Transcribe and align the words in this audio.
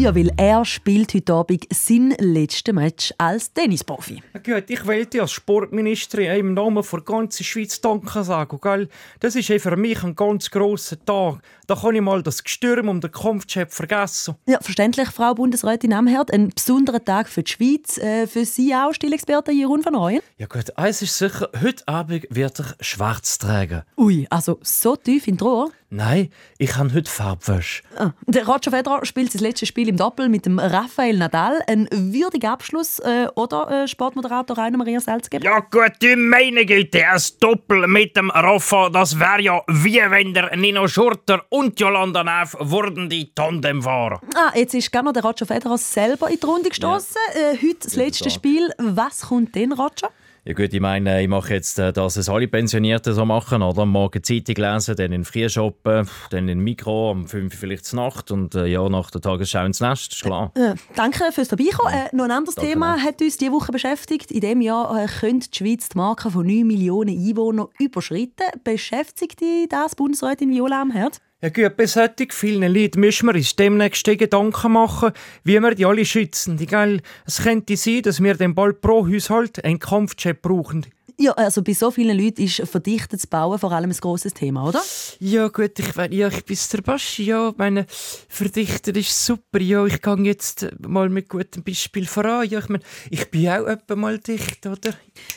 Ja, 0.00 0.14
weil 0.14 0.32
er 0.38 0.64
spielt 0.64 1.12
heute 1.12 1.34
Abend 1.34 1.66
sein 1.74 2.14
letztes 2.18 2.72
Match 2.72 3.12
als 3.18 3.52
Tennisprofi. 3.52 4.22
Gut, 4.32 4.64
ich 4.70 4.86
will 4.86 5.04
dir 5.04 5.20
als 5.20 5.32
Sportministerin 5.32 6.40
im 6.40 6.54
Namen 6.54 6.82
der 6.90 7.00
ganzen 7.02 7.44
Schweiz 7.44 7.82
Danke 7.82 8.24
sagen. 8.24 8.58
Gell? 8.62 8.88
Das 9.20 9.36
ist 9.36 9.52
für 9.52 9.76
mich 9.76 10.02
ein 10.02 10.16
ganz 10.16 10.50
grosser 10.50 11.04
Tag. 11.04 11.42
Da 11.66 11.74
kann 11.74 11.94
ich 11.94 12.00
mal 12.00 12.22
das 12.22 12.42
Gestürm 12.42 12.88
um 12.88 13.02
den 13.02 13.12
Kampfchef 13.12 13.74
vergessen. 13.74 14.36
Ja, 14.46 14.58
verständlich, 14.62 15.10
Frau 15.10 15.34
Bundesrätin 15.34 15.92
Amherd. 15.92 16.32
Ein 16.32 16.48
besonderer 16.48 17.04
Tag 17.04 17.28
für 17.28 17.42
die 17.42 17.52
Schweiz. 17.52 17.98
Äh, 17.98 18.26
für 18.26 18.46
Sie 18.46 18.74
auch, 18.74 18.94
Stillexperte 18.94 19.52
Jeroen 19.52 19.84
van 19.84 19.96
Ooyen? 19.96 20.22
Ja 20.38 20.46
gut, 20.46 20.78
eins 20.78 21.02
ist 21.02 21.18
sicher, 21.18 21.50
heute 21.62 21.86
Abend 21.86 22.26
wird 22.30 22.58
ich 22.58 22.86
schwarz 22.86 23.36
tragen. 23.36 23.82
Ui, 23.98 24.26
also 24.30 24.58
so 24.62 24.96
tief 24.96 25.28
in 25.28 25.36
die 25.36 25.44
Rohr? 25.44 25.70
Nein, 25.92 26.30
ich 26.56 26.76
habe 26.76 26.94
heute 26.94 27.10
Farbwäsche. 27.10 27.82
Ah, 27.96 28.12
der 28.24 28.46
Roger 28.46 28.70
Federer 28.70 29.04
spielt 29.04 29.32
sein 29.32 29.42
letztes 29.42 29.68
Spiel 29.68 29.88
im 29.88 29.96
Doppel 29.96 30.28
mit 30.28 30.46
dem 30.46 30.60
Rafael 30.60 31.18
Nadal. 31.18 31.60
Ein 31.66 31.88
würdiger 31.90 32.52
Abschluss, 32.52 33.00
äh, 33.00 33.26
oder 33.34 33.68
äh, 33.68 33.88
Sportmoderator 33.88 34.56
Rainer 34.56 34.78
Maria 34.78 35.00
Salzgeber? 35.00 35.44
Ja 35.44 35.58
gut, 35.58 35.94
du 36.00 36.16
meine 36.16 36.64
Güte, 36.64 37.04
ein 37.04 37.20
Doppel 37.40 37.88
mit 37.88 38.16
dem 38.16 38.30
Rafa, 38.30 38.88
das 38.88 39.18
wäre 39.18 39.42
ja 39.42 39.62
wie 39.66 40.00
wenn 40.08 40.32
der 40.32 40.56
Nino 40.56 40.86
Schurter 40.86 41.44
und 41.48 41.80
Jolanda 41.80 42.22
Neff 42.22 42.56
wurden 42.60 43.08
die 43.08 43.34
Tandemfahrer. 43.34 44.20
Ah, 44.36 44.52
jetzt 44.54 44.74
ist 44.74 44.92
gerne 44.92 45.12
der 45.12 45.24
Roger 45.24 45.46
Federer 45.46 45.76
selber 45.76 46.30
in 46.30 46.38
die 46.38 46.46
Runde 46.46 46.68
gestoßen. 46.68 47.16
Ja. 47.34 47.50
Äh, 47.50 47.56
heute 47.56 47.80
das 47.82 47.96
letzte 47.96 48.30
Spiel. 48.30 48.70
Was 48.78 49.22
kommt 49.22 49.56
denn, 49.56 49.72
Roger? 49.72 50.10
Ja 50.44 50.54
gut, 50.54 50.72
ich 50.72 50.80
meine, 50.80 51.22
ich 51.22 51.28
mache 51.28 51.52
jetzt, 51.52 51.78
äh, 51.78 51.92
dass 51.92 52.16
es 52.16 52.30
alle 52.30 52.48
Pensionierten 52.48 53.12
so 53.12 53.26
machen, 53.26 53.60
oder? 53.60 53.84
Morgen 53.84 54.22
Zeitung 54.22 54.54
lesen, 54.54 54.96
dann 54.96 55.12
in 55.12 55.24
Früh 55.24 55.48
shoppen, 55.50 56.08
dann 56.30 56.48
in 56.48 56.60
Mikro, 56.60 57.10
um 57.10 57.28
5 57.28 57.52
Uhr 57.52 57.58
vielleicht 57.58 57.84
zur 57.84 58.00
Nacht 58.00 58.30
und 58.30 58.54
äh, 58.54 58.64
ja, 58.64 58.88
nach 58.88 59.10
der 59.10 59.20
Tagesschau 59.20 59.66
ins 59.66 59.80
Nest, 59.80 60.14
ist 60.14 60.22
klar. 60.22 60.50
Äh, 60.54 60.76
danke 60.96 61.30
fürs 61.32 61.48
Dabeikommen. 61.48 61.92
Äh, 61.92 62.16
noch 62.16 62.24
ein 62.24 62.30
anderes 62.30 62.54
danke 62.54 62.70
Thema 62.70 62.94
auch. 62.94 63.00
hat 63.00 63.20
uns 63.20 63.36
diese 63.36 63.52
Woche 63.52 63.70
beschäftigt. 63.70 64.30
In 64.30 64.40
diesem 64.40 64.62
Jahr 64.62 65.04
äh, 65.04 65.06
könnte 65.06 65.50
die 65.50 65.58
Schweiz 65.58 65.90
die 65.90 65.98
Marke 65.98 66.30
von 66.30 66.46
9 66.46 66.66
Millionen 66.66 67.10
Einwohnern 67.10 67.68
überschreiten. 67.78 68.46
Beschäftigt 68.64 69.42
dich 69.42 69.68
das 69.68 69.94
Bundesrätin 69.94 70.50
Viola 70.50 70.80
am 70.80 70.90
Herd? 70.90 71.20
Ja 71.42 71.48
gut, 71.48 71.74
bei 71.78 71.86
solchen 71.86 72.30
vielen 72.30 72.74
Leuten 72.74 73.00
müssen 73.00 73.26
wir 73.26 73.34
uns 73.34 73.56
demnächst 73.56 74.04
Gedanken 74.04 74.72
machen, 74.72 75.12
wie 75.42 75.58
wir 75.58 75.74
die 75.74 75.86
alle 75.86 76.04
schützen. 76.04 76.58
Gell? 76.58 77.00
Es 77.24 77.42
könnte 77.42 77.78
sein, 77.78 78.02
dass 78.02 78.22
wir 78.22 78.34
den 78.34 78.54
bald 78.54 78.82
pro 78.82 79.08
Haushalt 79.08 79.64
einen 79.64 79.78
Kampfjet 79.78 80.42
brauchen. 80.42 80.84
Ja, 81.22 81.32
also 81.32 81.62
bei 81.62 81.74
so 81.74 81.90
vielen 81.90 82.18
Leuten 82.18 82.42
ist 82.42 82.62
verdichtetes 82.66 83.26
Bauen 83.26 83.58
vor 83.58 83.72
allem 83.72 83.90
ein 83.90 83.96
grosses 84.00 84.32
Thema, 84.32 84.66
oder? 84.66 84.80
Ja 85.18 85.48
gut, 85.48 85.78
ich, 85.78 85.94
ja, 85.94 86.28
ich 86.28 86.44
bin 86.46 86.58
der 86.72 86.80
Baschi, 86.80 87.24
ja, 87.24 87.52
meine, 87.58 87.84
verdichtet 87.90 88.96
ist 88.96 89.26
super, 89.26 89.60
ja, 89.60 89.84
ich 89.84 90.00
gehe 90.00 90.16
jetzt 90.22 90.68
mal 90.80 91.10
mit 91.10 91.28
gutem 91.28 91.62
Beispiel 91.62 92.06
voran, 92.06 92.48
ja, 92.48 92.60
ich 92.60 92.70
meine, 92.70 92.82
ich 93.10 93.30
bin 93.30 93.50
auch 93.50 93.66
etwa 93.66 93.96
mal 93.96 94.18
dicht, 94.18 94.64
oder? 94.64 94.94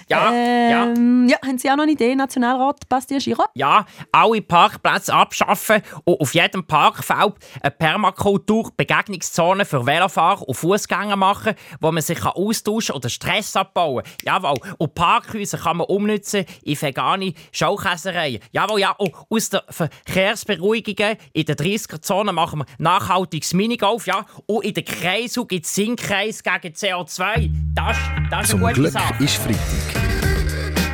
Ja, 0.08 0.31
ähm, 0.31 1.28
ja. 1.28 1.34
Ja, 1.34 1.48
haben 1.48 1.58
Sie 1.58 1.70
auch 1.70 1.76
noch 1.76 1.84
eine 1.84 1.92
Idee, 1.92 2.16
Nationalrat 2.16 2.88
Bastien 2.88 3.20
Giro? 3.20 3.44
Ja, 3.54 3.86
alle 4.14 4.42
Parkplätze 4.42 5.14
abschaffen 5.14 5.81
und 6.06 6.22
auf 6.22 6.34
jedem 6.34 6.66
Parkfeld 6.66 7.34
eine 7.61 7.72
Permakultur, 7.72 8.72
Begegnungszone 8.78 9.66
für 9.66 9.86
Velofahrer 9.86 10.48
und 10.48 10.56
Fußgänger 10.56 11.17
machen, 11.17 11.56
wo 11.81 11.92
man 11.92 12.02
sich 12.02 12.23
austauschen 12.23 12.95
oder 12.95 13.09
Stress 13.09 13.56
abbauen 13.58 14.04
kann. 14.04 14.14
Jawohl, 14.23 14.59
und 14.78 14.95
Parkhäuser 14.95 15.58
kann 15.58 15.72
kann 15.73 15.77
man 15.77 15.88
umnutzen 15.88 16.45
in 16.63 16.79
vegane 16.79 17.33
Schaukäsereien. 17.52 18.39
Jawohl, 18.52 18.79
ja. 18.79 18.91
Und 18.91 19.13
aus 19.29 19.49
den 19.49 19.61
Verkehrsberuhigungen 19.69 21.17
in 21.33 21.45
der 21.45 21.57
30er-Zone 21.57 22.31
machen 22.31 22.59
wir 22.59 22.65
nachhaltiges 22.77 23.53
Minigolf, 23.53 24.05
ja. 24.05 24.25
Und 24.45 24.64
in 24.65 24.73
den 24.75 24.86
Kreisen 24.86 25.48
gibt 25.48 25.65
es 25.65 25.73
Sinnkreis 25.73 26.43
gegen 26.43 26.75
CO2. 26.75 27.49
Das, 27.73 27.98
das 28.30 28.48
ist 28.49 28.53
eine 28.53 28.61
gute 28.61 28.73
Zum 28.73 28.81
Glück 28.81 28.92
Sache. 28.92 29.23
ist 29.23 29.37
Freitag. 29.37 30.03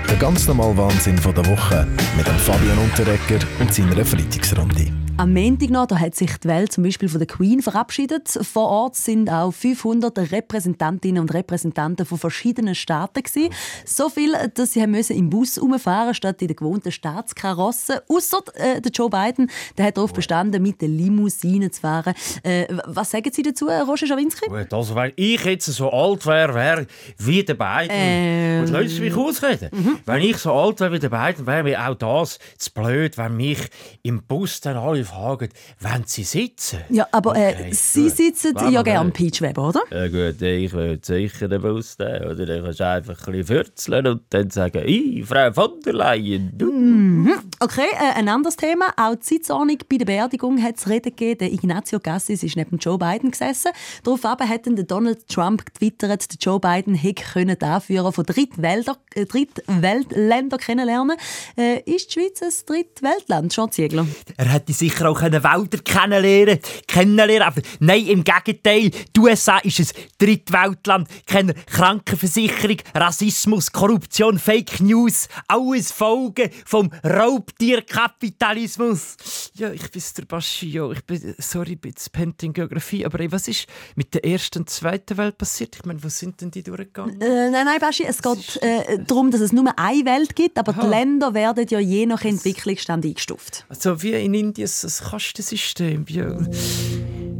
Der 0.07 0.17
ganz 0.17 0.47
normale 0.47 0.77
Wahnsinn 0.77 1.17
von 1.17 1.35
der 1.35 1.45
Woche 1.45 1.85
mit 2.15 2.25
dem 2.25 2.37
Fabian 2.37 2.77
Unterrecker 2.77 3.45
und 3.59 3.73
seiner 3.73 4.05
Freitagsrunde. 4.05 5.08
Am 5.19 5.33
Montag 5.33 5.69
noch, 5.69 5.85
da 5.85 5.99
hat 5.99 6.15
sich 6.15 6.37
die 6.37 6.47
Welt 6.47 6.71
zum 6.71 6.85
Beispiel 6.85 7.09
von 7.09 7.19
der 7.19 7.27
Queen 7.27 7.61
verabschiedet. 7.61 8.29
Vor 8.41 8.69
Ort 8.69 8.95
sind 8.95 9.29
auch 9.29 9.51
500 9.51 10.31
Repräsentantinnen 10.31 11.21
und 11.21 11.33
Repräsentanten 11.33 12.05
von 12.05 12.17
verschiedenen 12.17 12.73
Staaten 12.73 13.21
gewesen. 13.21 13.53
So 13.83 14.07
viel, 14.07 14.31
dass 14.53 14.71
sie 14.71 14.87
müssen 14.87 15.17
im 15.17 15.29
Bus 15.29 15.57
umfahren 15.57 16.13
statt 16.13 16.41
in 16.41 16.47
der 16.47 16.55
gewohnten 16.55 16.93
Staatskarosse. 16.93 18.01
Außer 18.07 18.39
äh, 18.53 18.79
der 18.79 18.93
Joe 18.93 19.09
Biden, 19.09 19.51
der 19.77 19.87
hat 19.87 19.97
darauf 19.97 20.13
bestanden, 20.13 20.63
mit 20.63 20.79
der 20.79 20.87
Limousine 20.87 21.69
zu 21.69 21.81
fahren. 21.81 22.13
Äh, 22.43 22.67
was 22.85 23.11
sagen 23.11 23.29
Sie 23.33 23.41
dazu, 23.41 23.65
Roger 23.65 24.07
Schawinski? 24.07 24.47
Gut, 24.47 24.73
also 24.73 24.95
weil 24.95 25.11
ich 25.17 25.43
jetzt 25.43 25.65
so 25.65 25.91
alt 25.91 26.25
wäre, 26.27 26.53
wäre 26.53 26.87
wie 27.17 27.43
der 27.43 27.55
Biden. 27.55 27.89
Ähm, 27.91 28.61
und 28.61 28.69
lassen 28.69 28.87
Sie 28.87 29.01
mich 29.01 29.17
ausreden. 29.17 29.69
Mhm. 29.73 29.99
Wenn 30.05 30.21
ich 30.21 30.37
so 30.37 30.53
alt 30.53 30.79
wäre 30.79 30.93
wie 30.93 30.99
der 30.99 31.09
Biden, 31.09 31.45
wäre 31.45 31.63
mir 31.63 31.89
auch 31.89 31.95
das 31.95 32.39
zu 32.57 32.71
blöd, 32.71 33.17
wenn 33.17 33.35
mich 33.35 33.59
im 34.01 34.23
Bus 34.23 34.61
dann 34.61 34.77
alle 34.77 35.08
fragen, 35.09 35.49
wenn 35.79 36.03
sie 36.05 36.23
sitzen. 36.23 36.79
Ja, 36.89 37.07
aber 37.11 37.35
äh, 37.35 37.53
okay, 37.53 37.73
Sie 37.73 38.03
gut. 38.03 38.17
sitzen 38.17 38.55
Wenn 38.55 38.71
ja 38.71 38.81
gerne 38.81 39.11
Peach 39.11 39.41
Weber, 39.41 39.69
oder? 39.69 39.81
Ja 39.91 40.07
gut, 40.07 40.41
ich 40.41 40.73
will 40.73 40.99
sicher 41.01 41.47
den 41.47 41.61
Bus 41.61 41.97
nehmen. 41.97 42.25
Oder 42.25 42.45
dann 42.45 42.63
kannst 42.63 42.79
du 42.79 42.87
einfach 42.87 43.27
ein 43.27 43.33
bisschen 43.33 43.45
fürzeln 43.45 44.07
und 44.07 44.21
dann 44.29 44.49
sagen, 44.49 44.83
ich, 44.85 45.25
Frau 45.25 45.51
von 45.51 45.79
der 45.85 45.93
Leyen, 45.93 46.51
du. 46.57 46.71
Mhm. 46.71 47.33
Okay, 47.59 47.87
äh, 47.93 48.17
ein 48.17 48.29
anderes 48.29 48.55
Thema. 48.55 48.85
Auch 48.97 49.15
die 49.15 49.25
Sitzordnung 49.25 49.77
bei 49.89 49.97
der 49.97 50.05
Beerdigung 50.05 50.61
hat 50.61 50.77
es 50.77 50.87
Reden 50.87 51.15
gegeben. 51.15 51.39
Der 51.39 51.51
Ignacio 51.51 51.99
Cassis 51.99 52.43
ist 52.43 52.55
neben 52.55 52.77
Joe 52.77 52.97
Biden 52.97 53.31
gesessen. 53.31 53.71
Daraufhin 54.03 54.49
hat 54.49 54.61
Donald 54.89 55.27
Trump 55.27 55.65
getwittert, 55.65 56.25
Joe 56.39 56.59
Biden 56.59 56.95
hätte 56.95 57.55
die 57.55 57.65
Anführer 57.65 58.11
von 58.11 58.25
äh, 58.25 59.25
Drittweltländern 59.25 60.59
kennenlernen 60.59 61.17
äh, 61.57 61.79
Ist 61.81 62.09
die 62.09 62.19
Schweiz 62.19 62.41
ein 62.41 62.51
Drittweltland, 62.65 63.53
Jean 63.53 63.71
Ziegler? 63.71 64.05
Er 64.37 64.45
hätte 64.45 64.73
sicher 64.73 64.98
sicher 64.99 65.09
auch 65.09 65.21
Wälder 65.21 65.77
kennenlernen 65.79 66.59
kennenlernen 66.87 67.47
Aber 67.47 67.61
nein, 67.79 68.05
im 68.07 68.23
Gegenteil. 68.23 68.91
Die 69.15 69.19
USA 69.19 69.57
ist 69.59 69.79
ein 69.79 69.87
Drittweltland. 70.17 71.07
Kennen 71.25 71.53
Krankenversicherung, 71.65 72.77
Rassismus, 72.93 73.71
Korruption, 73.71 74.37
Fake 74.39 74.81
News. 74.81 75.27
Alles 75.47 75.91
Folgen 75.91 76.49
vom 76.65 76.91
Raubtierkapitalismus. 77.03 79.48
Ja, 79.55 79.71
ich 79.71 79.89
bin 79.91 80.01
der 80.17 80.25
Baschio. 80.25 80.91
Ich 80.91 81.03
bin, 81.03 81.35
sorry, 81.37 81.73
ich 81.73 81.81
bin 81.81 81.93
Pent 82.11 82.43
in 82.43 82.53
Geografie. 82.53 83.05
Aber 83.05 83.19
ey, 83.19 83.31
was 83.31 83.47
ist 83.47 83.67
mit 83.95 84.13
der 84.13 84.23
ersten 84.25 84.59
und 84.59 84.69
zweiten 84.69 85.17
Welt 85.17 85.37
passiert? 85.37 85.75
Ich 85.75 85.85
meine, 85.85 86.03
wo 86.03 86.09
sind 86.09 86.39
denn 86.41 86.51
die 86.51 86.63
durchgegangen? 86.63 87.19
Äh, 87.21 87.49
nein, 87.49 87.65
nein, 87.65 87.79
Baschi, 87.79 88.03
es 88.05 88.21
geht 88.21 88.61
äh, 88.61 88.99
darum, 89.05 89.31
dass 89.31 89.41
es 89.41 89.51
nur 89.51 89.71
eine 89.77 90.05
Welt 90.05 90.35
gibt, 90.35 90.57
aber 90.57 90.71
Aha. 90.71 90.81
die 90.81 90.87
Länder 90.87 91.33
werden 91.33 91.65
ja 91.69 91.79
je 91.79 92.05
nach 92.05 92.23
Entwicklungsstand 92.23 93.05
eingestuft. 93.05 93.65
Also 93.69 94.01
wie 94.01 94.13
in 94.13 94.33
Indien 94.33 94.69
das 94.81 95.01
Kastensystem. 95.01 96.05
Ja. 96.07 96.29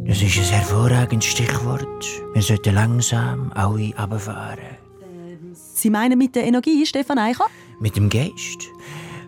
Das 0.05 0.21
ist 0.21 0.37
ein 0.37 0.43
hervorragendes 0.43 1.29
Stichwort. 1.29 2.05
Wir 2.33 2.41
sollten 2.41 2.73
langsam 2.73 3.51
alle 3.53 3.93
runterfahren. 3.95 4.77
Sie 5.53 5.89
meinen 5.89 6.17
mit 6.17 6.35
der 6.35 6.45
Energie, 6.45 6.85
Stefan 6.85 7.19
Eicher? 7.19 7.45
Mit 7.79 7.95
dem 7.95 8.09
Geist. 8.09 8.67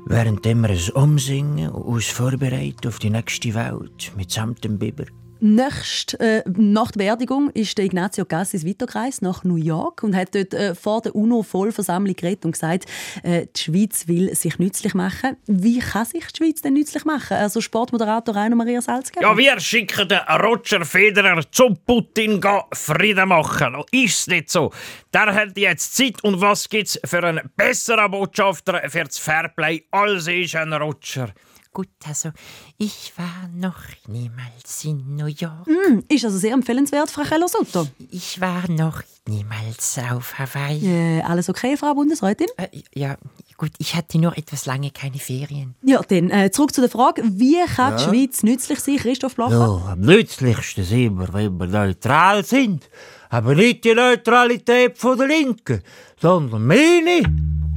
Während 0.06 0.44
wir 0.46 0.70
es 0.70 0.90
umsingen 0.90 1.70
und 1.70 1.84
uns 1.84 2.08
vorbereiten 2.08 2.88
auf 2.88 3.00
die 3.00 3.10
nächste 3.10 3.54
Welt 3.54 4.12
mitsamt 4.18 4.64
dem 4.64 4.78
Biber. 4.78 5.06
Nächst, 5.44 6.20
äh, 6.20 6.44
nach 6.56 6.92
der 6.92 7.00
Beerdigung 7.00 7.50
ist 7.50 7.76
der 7.80 7.86
Ignazio 7.86 8.26
Cassis 8.26 8.64
weitergereist 8.64 9.24
nach 9.24 9.44
New 9.44 9.56
York 9.56 10.04
und 10.04 10.16
hat 10.16 10.36
dort 10.36 10.54
äh, 10.54 10.76
vor 10.76 11.02
der 11.02 11.16
UNO-Vollversammlung 11.16 12.16
geredet 12.16 12.46
und 12.46 12.52
gesagt, 12.52 12.86
äh, 13.24 13.48
die 13.48 13.60
Schweiz 13.60 14.08
will 14.08 14.36
sich 14.36 14.60
nützlich 14.60 14.94
machen. 14.94 15.38
Wie 15.48 15.80
kann 15.80 16.06
sich 16.06 16.28
die 16.28 16.38
Schweiz 16.38 16.62
denn 16.62 16.74
nützlich 16.74 17.06
machen? 17.06 17.38
Also 17.38 17.60
Sportmoderator 17.60 18.36
Rainer 18.36 18.56
Maria 18.56 18.82
Salzgeber. 18.82 19.26
Ja, 19.26 19.36
wir 19.36 19.60
schicken 19.60 20.08
den 20.08 20.20
Roger 20.20 20.86
Federer 20.86 21.42
zum 21.50 21.76
Putin 21.88 22.40
Frieden 22.74 23.30
machen. 23.30 23.84
Ist 23.92 24.20
es 24.20 24.28
nicht 24.28 24.52
so? 24.52 24.72
Der 25.12 25.34
hat 25.34 25.58
jetzt 25.58 25.98
Zeit 25.98 26.24
und 26.24 26.40
was 26.40 26.70
gibt 26.70 26.88
es 26.90 27.00
für 27.04 27.24
einen 27.24 27.50
besseren 27.58 28.12
Botschafter 28.12 28.80
für 28.88 29.06
das 29.06 29.18
Fairplay 29.18 29.86
als 29.90 30.28
ich, 30.28 30.56
ein 30.56 30.72
Roger? 30.72 31.34
Gut, 31.74 31.88
also 32.06 32.32
ich 32.78 33.14
war 33.16 33.50
noch 33.56 33.78
niemals 34.06 34.84
in 34.84 35.16
New 35.16 35.28
York. 35.28 35.66
Mm, 35.68 36.00
ist 36.10 36.26
also 36.26 36.38
sehr 36.38 36.54
empfehlenswert, 36.54 37.10
Frau 37.10 37.22
Keller-Sutter. 37.22 37.88
Ich 38.10 38.42
war 38.42 38.70
noch 38.70 39.04
niemals 39.26 39.98
auf 40.12 40.38
Hawaii. 40.38 40.86
Äh, 40.86 41.22
alles 41.22 41.48
okay, 41.48 41.78
Frau 41.78 41.94
Bundesrätin? 41.94 42.48
Äh, 42.58 42.68
ja, 42.94 43.16
gut, 43.56 43.72
ich 43.78 43.96
hatte 43.96 44.20
nur 44.20 44.38
etwas 44.38 44.66
lange 44.66 44.92
keine 44.92 45.18
Ferien. 45.18 45.76
Ja, 45.82 46.02
dann 46.02 46.30
äh, 46.30 46.52
zurück 46.52 46.74
zu 46.74 46.82
der 46.82 46.90
Frage, 46.90 47.24
wie 47.26 47.64
kann 47.74 47.94
ja. 47.94 47.98
die 47.98 48.04
Schweiz 48.04 48.44
nützlich 48.44 48.80
sein, 48.82 48.98
Christoph 48.98 49.36
Blocher? 49.36 49.82
Ja, 49.86 49.94
am 49.94 50.02
nützlichsten 50.02 50.84
sind 50.84 51.20
wir, 51.20 51.34
wenn 51.34 51.58
wir 51.58 51.68
neutral 51.68 52.44
sind. 52.44 52.90
Aber 53.30 53.56
nicht 53.56 53.86
die 53.86 53.94
Neutralität 53.94 54.98
von 54.98 55.18
der 55.18 55.28
Linken, 55.28 55.82
sondern 56.20 56.68
meine. 56.68 57.22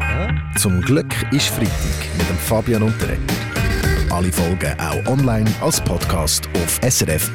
Ja? 0.00 0.34
Zum 0.58 0.80
Glück 0.80 1.14
ist 1.30 1.46
Freitag 1.46 2.18
mit 2.18 2.28
dem 2.28 2.38
Fabian 2.38 2.82
Unterreger. 2.82 3.23
Alle 4.14 4.30
Folgen 4.30 4.78
auch 4.78 5.04
online 5.10 5.50
als 5.60 5.80
Podcast 5.80 6.48
auf 6.62 6.78
srf.ch-audio. 6.88 7.34